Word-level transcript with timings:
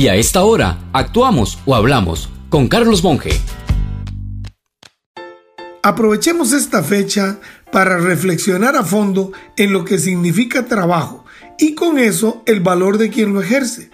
Y 0.00 0.08
a 0.08 0.14
esta 0.14 0.44
hora, 0.44 0.78
actuamos 0.94 1.58
o 1.66 1.74
hablamos 1.74 2.30
con 2.48 2.68
Carlos 2.68 3.04
Monge. 3.04 3.38
Aprovechemos 5.82 6.54
esta 6.54 6.82
fecha 6.82 7.38
para 7.70 7.98
reflexionar 7.98 8.76
a 8.76 8.82
fondo 8.82 9.32
en 9.58 9.74
lo 9.74 9.84
que 9.84 9.98
significa 9.98 10.64
trabajo 10.64 11.26
y 11.58 11.74
con 11.74 11.98
eso 11.98 12.42
el 12.46 12.60
valor 12.60 12.96
de 12.96 13.10
quien 13.10 13.34
lo 13.34 13.42
ejerce. 13.42 13.90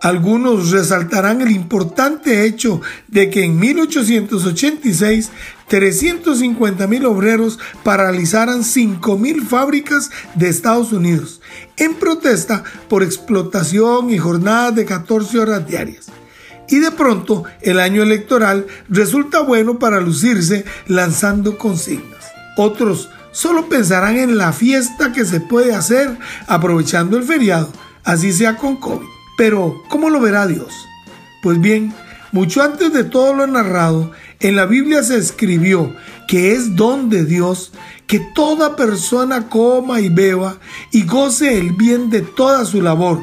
Algunos 0.00 0.70
resaltarán 0.70 1.40
el 1.40 1.50
importante 1.50 2.46
hecho 2.46 2.80
de 3.08 3.28
que 3.28 3.42
en 3.42 3.58
1886 3.58 5.32
350 5.70 6.88
mil 6.88 7.06
obreros 7.06 7.60
paralizaran 7.84 8.64
5 8.64 9.16
mil 9.16 9.46
fábricas 9.46 10.10
de 10.34 10.48
Estados 10.48 10.92
Unidos 10.92 11.40
en 11.76 11.94
protesta 11.94 12.64
por 12.88 13.04
explotación 13.04 14.10
y 14.10 14.18
jornadas 14.18 14.74
de 14.74 14.84
14 14.84 15.38
horas 15.38 15.66
diarias. 15.66 16.08
Y 16.68 16.80
de 16.80 16.90
pronto 16.90 17.44
el 17.62 17.78
año 17.78 18.02
electoral 18.02 18.66
resulta 18.88 19.42
bueno 19.42 19.78
para 19.78 20.00
lucirse 20.00 20.64
lanzando 20.88 21.56
consignas. 21.56 22.32
Otros 22.56 23.08
solo 23.30 23.68
pensarán 23.68 24.16
en 24.16 24.38
la 24.38 24.52
fiesta 24.52 25.12
que 25.12 25.24
se 25.24 25.40
puede 25.40 25.72
hacer 25.72 26.18
aprovechando 26.48 27.16
el 27.16 27.22
feriado, 27.22 27.70
así 28.02 28.32
sea 28.32 28.56
con 28.56 28.76
COVID. 28.76 29.06
Pero, 29.38 29.80
¿cómo 29.88 30.10
lo 30.10 30.20
verá 30.20 30.48
Dios? 30.48 30.74
Pues 31.42 31.60
bien, 31.60 31.94
mucho 32.32 32.62
antes 32.62 32.92
de 32.92 33.04
todo 33.04 33.34
lo 33.34 33.46
narrado, 33.46 34.12
en 34.40 34.56
la 34.56 34.66
Biblia 34.66 35.02
se 35.02 35.16
escribió 35.16 35.94
que 36.28 36.52
es 36.52 36.76
don 36.76 37.10
de 37.10 37.24
Dios 37.24 37.72
que 38.06 38.20
toda 38.34 38.76
persona 38.76 39.48
coma 39.48 40.00
y 40.00 40.08
beba 40.08 40.58
y 40.92 41.04
goce 41.04 41.58
el 41.58 41.72
bien 41.72 42.10
de 42.10 42.22
toda 42.22 42.64
su 42.64 42.80
labor. 42.82 43.20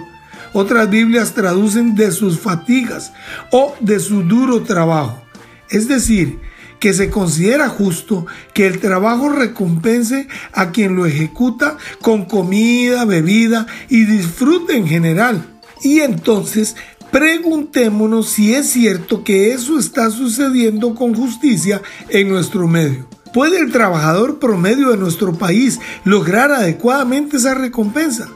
Otras 0.53 0.89
Biblias 0.89 1.33
traducen 1.33 1.95
de 1.95 2.11
sus 2.11 2.39
fatigas 2.39 3.13
o 3.52 3.75
de 3.80 3.99
su 3.99 4.23
duro 4.23 4.63
trabajo. 4.63 5.22
Es 5.69 5.88
decir, 5.88 6.39
que 6.80 6.94
se 6.94 7.09
considera 7.09 7.69
justo 7.69 8.25
que 8.53 8.67
el 8.67 8.80
trabajo 8.80 9.30
recompense 9.30 10.28
a 10.53 10.72
quien 10.72 10.95
lo 10.95 11.05
ejecuta 11.05 11.78
con 12.02 12.25
comida, 12.25 13.05
bebida 13.05 13.67
y 13.89 14.05
disfrute 14.05 14.78
en 14.78 14.88
general. 14.88 15.59
Y 15.81 16.00
entonces 16.00 16.75
preguntémonos 17.11 18.30
si 18.30 18.53
es 18.53 18.69
cierto 18.69 19.23
que 19.23 19.53
eso 19.53 19.80
está 19.80 20.09
sucediendo 20.09 20.95
con 20.95 21.13
justicia 21.13 21.81
en 22.09 22.30
nuestro 22.30 22.67
medio. 22.67 23.08
¿Puede 23.33 23.59
el 23.59 23.72
trabajador 23.72 24.39
promedio 24.39 24.89
de 24.89 24.97
nuestro 24.97 25.33
país 25.33 25.80
lograr 26.05 26.52
adecuadamente 26.52 27.38
esa 27.38 27.53
recompensa? 27.53 28.30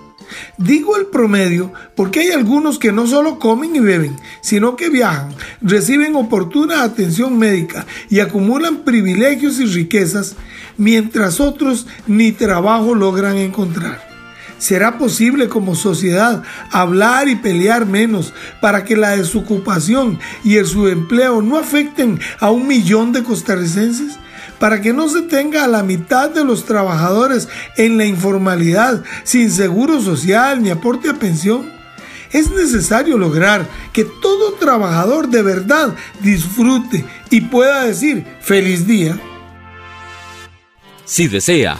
Digo 0.58 0.95
el 0.97 1.08
promedio 1.08 1.73
porque 1.95 2.22
hay 2.22 2.31
algunos 2.31 2.80
que 2.80 2.92
no 2.92 3.08
solo 3.08 3.39
comen 3.39 3.75
y 3.75 3.80
beben, 3.80 4.16
sino 4.42 4.75
que 4.75 4.89
viajan, 4.89 5.33
reciben 5.61 6.16
oportuna 6.16 6.83
atención 6.83 7.38
médica 7.38 7.86
y 8.09 8.19
acumulan 8.19 8.83
privilegios 8.83 9.59
y 9.59 9.66
riquezas, 9.66 10.36
mientras 10.77 11.39
otros 11.39 11.88
ni 12.08 12.31
trabajo 12.31 12.95
logran 12.95 13.38
encontrar. 13.38 14.11
¿Será 14.62 15.00
posible 15.00 15.50
como 15.50 15.73
sociedad 15.73 16.44
hablar 16.70 17.28
y 17.28 17.36
pelear 17.36 17.88
menos 17.88 18.31
para 18.62 18.86
que 18.86 18.95
la 18.95 19.17
desocupación 19.17 20.20
y 20.44 20.58
el 20.58 20.67
subempleo 20.67 21.42
no 21.42 21.58
afecten 21.58 22.20
a 22.40 22.52
un 22.52 22.67
millón 22.67 23.12
de 23.12 23.23
costarricenses? 23.23 24.20
Para 24.59 24.80
que 24.80 24.94
no 24.94 25.09
se 25.09 25.23
tenga 25.23 25.64
a 25.64 25.67
la 25.67 25.82
mitad 25.82 26.30
de 26.30 26.45
los 26.45 26.66
trabajadores 26.66 27.50
en 27.76 27.98
la 27.98 28.06
informalidad, 28.06 29.04
sin 29.23 29.50
seguro 29.50 30.00
social 30.00 30.62
ni 30.62 30.70
aporte 30.70 31.09
a 31.09 31.16
pensión. 31.16 31.67
Es 32.32 32.52
necesario 32.52 33.17
lograr 33.17 33.67
que 33.92 34.04
todo 34.04 34.54
trabajador 34.59 35.28
de 35.28 35.42
verdad 35.42 35.95
disfrute 36.20 37.04
y 37.32 37.42
pueda 37.42 37.86
decir 37.86 38.23
feliz 38.42 38.86
día. 38.86 39.20
Si 41.04 41.27
desea 41.27 41.80